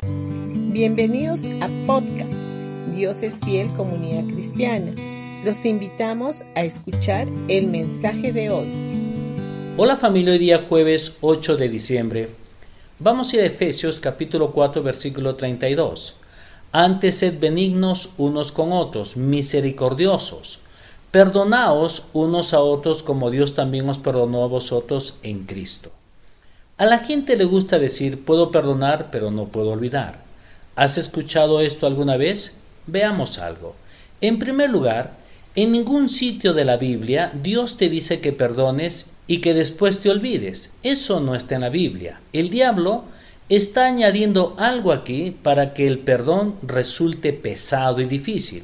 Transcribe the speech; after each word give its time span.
Bienvenidos 0.00 1.46
a 1.60 1.68
podcast 1.84 2.46
Dios 2.92 3.24
es 3.24 3.40
fiel 3.40 3.72
comunidad 3.72 4.32
cristiana. 4.32 4.92
Los 5.44 5.64
invitamos 5.64 6.44
a 6.54 6.62
escuchar 6.62 7.26
el 7.48 7.66
mensaje 7.66 8.32
de 8.32 8.48
hoy. 8.50 9.74
Hola 9.76 9.96
familia, 9.96 10.34
hoy 10.34 10.38
día 10.38 10.64
jueves 10.68 11.18
8 11.20 11.56
de 11.56 11.68
diciembre. 11.68 12.28
Vamos 13.00 13.32
a 13.32 13.36
ir 13.36 13.42
a 13.42 13.46
Efesios 13.46 13.98
capítulo 13.98 14.52
4 14.52 14.84
versículo 14.84 15.34
32. 15.34 16.14
Antes 16.70 17.16
sed 17.16 17.40
benignos 17.40 18.14
unos 18.18 18.52
con 18.52 18.72
otros, 18.72 19.16
misericordiosos. 19.16 20.60
Perdonaos 21.10 22.10
unos 22.12 22.54
a 22.54 22.60
otros 22.60 23.02
como 23.02 23.32
Dios 23.32 23.56
también 23.56 23.88
os 23.88 23.98
perdonó 23.98 24.44
a 24.44 24.46
vosotros 24.46 25.18
en 25.24 25.44
Cristo. 25.44 25.90
A 26.78 26.86
la 26.86 27.00
gente 27.00 27.36
le 27.36 27.44
gusta 27.44 27.80
decir 27.80 28.24
puedo 28.24 28.52
perdonar 28.52 29.10
pero 29.10 29.32
no 29.32 29.46
puedo 29.46 29.70
olvidar. 29.70 30.20
¿Has 30.76 30.96
escuchado 30.96 31.60
esto 31.60 31.88
alguna 31.88 32.16
vez? 32.16 32.54
Veamos 32.86 33.40
algo. 33.40 33.74
En 34.20 34.38
primer 34.38 34.70
lugar, 34.70 35.12
en 35.56 35.72
ningún 35.72 36.08
sitio 36.08 36.52
de 36.54 36.64
la 36.64 36.76
Biblia 36.76 37.32
Dios 37.34 37.78
te 37.78 37.88
dice 37.88 38.20
que 38.20 38.32
perdones 38.32 39.10
y 39.26 39.38
que 39.38 39.54
después 39.54 39.98
te 39.98 40.08
olvides. 40.08 40.74
Eso 40.84 41.18
no 41.18 41.34
está 41.34 41.56
en 41.56 41.62
la 41.62 41.68
Biblia. 41.68 42.20
El 42.32 42.48
diablo 42.48 43.02
está 43.48 43.86
añadiendo 43.86 44.54
algo 44.56 44.92
aquí 44.92 45.32
para 45.32 45.74
que 45.74 45.84
el 45.84 45.98
perdón 45.98 46.54
resulte 46.62 47.32
pesado 47.32 48.00
y 48.00 48.04
difícil. 48.04 48.62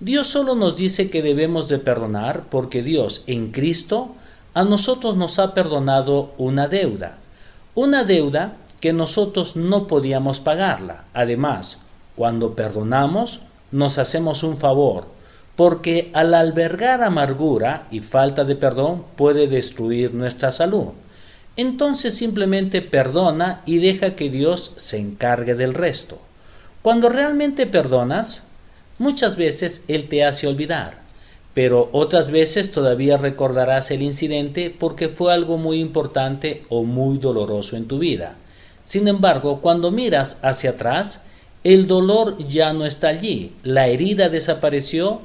Dios 0.00 0.26
solo 0.26 0.56
nos 0.56 0.76
dice 0.76 1.10
que 1.10 1.22
debemos 1.22 1.68
de 1.68 1.78
perdonar 1.78 2.42
porque 2.50 2.82
Dios 2.82 3.22
en 3.28 3.52
Cristo 3.52 4.16
a 4.52 4.64
nosotros 4.64 5.16
nos 5.16 5.38
ha 5.38 5.54
perdonado 5.54 6.34
una 6.38 6.66
deuda. 6.66 7.21
Una 7.74 8.04
deuda 8.04 8.56
que 8.80 8.92
nosotros 8.92 9.56
no 9.56 9.86
podíamos 9.86 10.40
pagarla. 10.40 11.04
Además, 11.14 11.78
cuando 12.16 12.54
perdonamos, 12.54 13.40
nos 13.70 13.96
hacemos 13.98 14.42
un 14.42 14.58
favor, 14.58 15.06
porque 15.56 16.10
al 16.12 16.34
albergar 16.34 17.02
amargura 17.02 17.86
y 17.90 18.00
falta 18.00 18.44
de 18.44 18.56
perdón 18.56 19.04
puede 19.16 19.46
destruir 19.46 20.12
nuestra 20.12 20.52
salud. 20.52 20.88
Entonces 21.56 22.14
simplemente 22.14 22.82
perdona 22.82 23.62
y 23.64 23.78
deja 23.78 24.16
que 24.16 24.28
Dios 24.30 24.72
se 24.76 24.98
encargue 24.98 25.54
del 25.54 25.72
resto. 25.72 26.18
Cuando 26.82 27.08
realmente 27.08 27.66
perdonas, 27.66 28.48
muchas 28.98 29.36
veces 29.36 29.84
Él 29.88 30.08
te 30.08 30.24
hace 30.24 30.46
olvidar, 30.46 31.01
pero 31.54 31.90
otras 31.92 32.30
veces 32.30 32.72
todavía 32.72 33.16
recordarás 33.16 33.90
el 33.90 34.02
incidente 34.02 34.74
porque 34.76 35.08
fue 35.08 35.32
algo 35.32 35.58
muy 35.58 35.80
importante 35.80 36.62
o 36.68 36.84
muy 36.84 37.18
doloroso 37.18 37.76
en 37.76 37.86
tu 37.86 37.98
vida. 37.98 38.36
Sin 38.84 39.06
embargo, 39.06 39.60
cuando 39.60 39.90
miras 39.90 40.38
hacia 40.42 40.70
atrás, 40.70 41.24
el 41.64 41.86
dolor 41.86 42.36
ya 42.48 42.72
no 42.72 42.86
está 42.86 43.08
allí, 43.08 43.52
la 43.62 43.86
herida 43.86 44.28
desapareció 44.28 45.20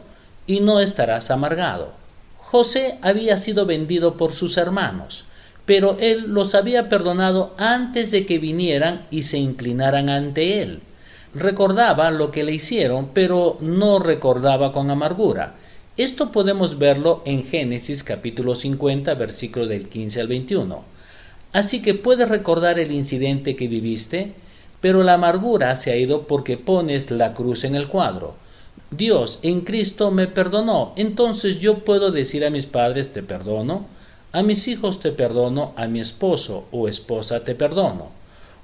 y 0.45 0.59
no 0.59 0.79
estarás 0.79 1.31
amargado. 1.31 1.91
José 2.37 2.97
había 3.01 3.37
sido 3.37 3.65
vendido 3.65 4.15
por 4.15 4.33
sus 4.33 4.57
hermanos, 4.57 5.25
pero 5.65 5.97
él 5.99 6.27
los 6.27 6.55
había 6.55 6.87
perdonado 6.87 7.53
antes 7.57 8.11
de 8.11 8.25
que 8.25 8.37
vinieran 8.37 9.01
y 9.11 9.23
se 9.23 9.37
inclinaran 9.37 10.09
ante 10.09 10.61
él. 10.61 10.81
Recordaba 11.33 12.09
lo 12.11 12.31
que 12.31 12.43
le 12.43 12.53
hicieron, 12.53 13.09
pero 13.13 13.57
no 13.59 13.99
recordaba 13.99 14.71
con 14.71 14.89
amargura. 14.89 15.55
Esto 15.97 16.31
podemos 16.31 16.77
verlo 16.77 17.23
en 17.25 17.43
Génesis 17.43 18.03
capítulo 18.03 18.53
50, 18.53 19.15
versículo 19.15 19.65
del 19.65 19.89
15 19.89 20.21
al 20.21 20.27
21. 20.27 20.83
Así 21.53 21.81
que 21.81 21.95
puedes 21.95 22.29
recordar 22.29 22.77
el 22.77 22.91
incidente 22.91 23.55
que 23.55 23.67
viviste, 23.67 24.33
pero 24.79 25.01
la 25.01 25.15
amargura 25.15 25.75
se 25.75 25.91
ha 25.91 25.95
ido 25.95 26.27
porque 26.27 26.55
pones 26.55 27.09
la 27.09 27.33
cruz 27.33 27.63
en 27.63 27.73
el 27.73 27.87
cuadro. 27.87 28.35
Dios 28.91 29.39
en 29.41 29.61
Cristo 29.61 30.11
me 30.11 30.27
perdonó, 30.27 30.93
entonces 30.97 31.59
yo 31.59 31.79
puedo 31.79 32.11
decir 32.11 32.45
a 32.45 32.51
mis 32.51 32.67
padres 32.67 33.11
te 33.11 33.23
perdono, 33.23 33.87
a 34.33 34.43
mis 34.43 34.67
hijos 34.67 34.99
te 34.99 35.11
perdono, 35.11 35.73
a 35.77 35.87
mi 35.87 35.99
esposo 35.99 36.65
o 36.71 36.87
esposa 36.87 37.43
te 37.43 37.55
perdono. 37.55 38.09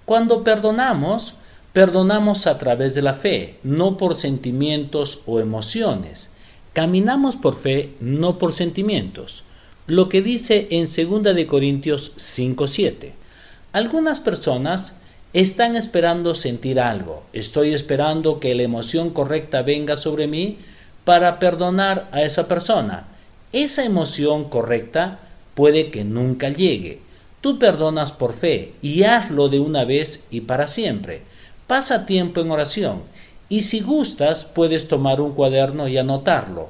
Cuando 0.06 0.44
perdonamos, 0.44 1.34
perdonamos 1.74 2.46
a 2.46 2.60
través 2.60 2.94
de 2.94 3.02
la 3.02 3.16
fe, 3.16 3.58
no 3.64 3.98
por 3.98 4.14
sentimientos 4.14 5.24
o 5.26 5.40
emociones. 5.40 6.30
Caminamos 6.74 7.36
por 7.36 7.54
fe, 7.54 7.92
no 8.00 8.40
por 8.40 8.52
sentimientos. 8.52 9.44
Lo 9.86 10.10
que 10.10 10.24
dice 10.24 10.68
en 10.72 10.86
2 10.86 11.36
de 11.36 11.46
Corintios 11.46 12.14
5:7. 12.18 13.14
Algunas 13.74 14.20
personas 14.20 14.96
están 15.34 15.76
esperando 15.76 16.34
sentir 16.34 16.80
algo. 16.80 17.24
Estoy 17.32 17.76
esperando 17.76 18.40
que 18.40 18.56
la 18.56 18.64
emoción 18.64 19.12
correcta 19.12 19.62
venga 19.62 19.98
sobre 19.98 20.26
mí 20.26 20.58
para 21.06 21.38
perdonar 21.38 22.10
a 22.12 22.24
esa 22.24 22.48
persona. 22.48 23.06
Esa 23.52 23.84
emoción 23.84 24.46
correcta 24.46 25.20
puede 25.54 25.92
que 25.92 26.04
nunca 26.04 26.50
llegue. 26.50 27.00
Tú 27.42 27.60
perdonas 27.60 28.12
por 28.12 28.34
fe 28.34 28.74
y 28.82 29.04
hazlo 29.04 29.48
de 29.48 29.60
una 29.60 29.86
vez 29.86 30.24
y 30.32 30.42
para 30.42 30.66
siempre. 30.66 31.22
Pasa 31.68 32.08
tiempo 32.08 32.42
en 32.42 32.50
oración 32.50 33.04
y 33.54 33.62
si 33.62 33.82
gustas 33.82 34.46
puedes 34.46 34.88
tomar 34.88 35.22
un 35.22 35.34
cuaderno 35.34 35.88
y 35.88 35.96
anotarlo. 36.00 36.70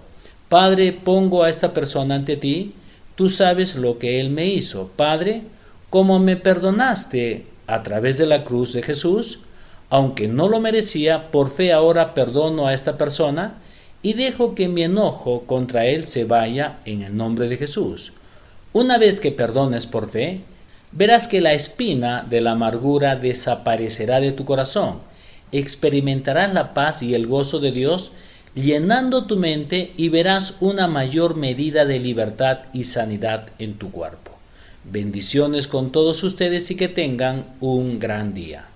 Padre, 0.49 0.91
pongo 0.91 1.43
a 1.43 1.49
esta 1.49 1.71
persona 1.71 2.15
ante 2.15 2.35
ti. 2.35 2.73
Tú 3.15 3.29
sabes 3.29 3.77
lo 3.77 3.99
que 3.99 4.19
él 4.19 4.31
me 4.31 4.47
hizo. 4.47 4.89
Padre, 4.97 5.43
como 5.89 6.19
me 6.19 6.35
perdonaste 6.35 7.45
a 7.67 7.83
través 7.83 8.17
de 8.17 8.25
la 8.25 8.43
cruz 8.43 8.73
de 8.73 8.83
Jesús, 8.83 9.43
aunque 9.89 10.27
no 10.27 10.49
lo 10.49 10.59
merecía, 10.59 11.31
por 11.31 11.51
fe 11.51 11.71
ahora 11.71 12.13
perdono 12.13 12.67
a 12.67 12.73
esta 12.73 12.97
persona 12.97 13.61
y 14.01 14.11
dejo 14.11 14.53
que 14.53 14.67
mi 14.67 14.83
enojo 14.83 15.43
contra 15.45 15.85
él 15.85 16.05
se 16.05 16.25
vaya 16.25 16.79
en 16.83 17.01
el 17.01 17.15
nombre 17.15 17.47
de 17.47 17.55
Jesús. 17.55 18.11
Una 18.73 18.97
vez 18.97 19.21
que 19.21 19.31
perdones 19.31 19.87
por 19.87 20.09
fe, 20.09 20.41
verás 20.91 21.29
que 21.29 21.39
la 21.39 21.53
espina 21.53 22.25
de 22.29 22.41
la 22.41 22.51
amargura 22.51 23.15
desaparecerá 23.15 24.19
de 24.19 24.33
tu 24.33 24.43
corazón, 24.43 25.12
experimentarás 25.53 26.53
la 26.53 26.73
paz 26.73 27.01
y 27.03 27.13
el 27.13 27.27
gozo 27.27 27.59
de 27.59 27.71
Dios 27.71 28.11
llenando 28.55 29.25
tu 29.25 29.37
mente 29.37 29.93
y 29.97 30.09
verás 30.09 30.57
una 30.59 30.87
mayor 30.87 31.35
medida 31.35 31.85
de 31.85 31.99
libertad 31.99 32.59
y 32.73 32.83
sanidad 32.83 33.47
en 33.59 33.75
tu 33.75 33.91
cuerpo. 33.91 34.31
Bendiciones 34.83 35.67
con 35.67 35.91
todos 35.91 36.23
ustedes 36.23 36.69
y 36.71 36.75
que 36.75 36.89
tengan 36.89 37.45
un 37.61 37.99
gran 37.99 38.33
día. 38.33 38.67